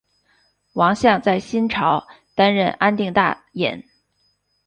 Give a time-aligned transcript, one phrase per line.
[0.73, 3.83] 王向在新朝担任安定大尹。